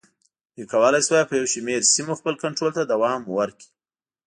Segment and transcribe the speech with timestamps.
[0.53, 3.67] دوی کولای شوای په یو شمېر سیمو خپل کنټرول ته دوام ورکړي.